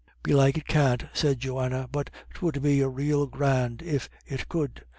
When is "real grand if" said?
2.83-4.09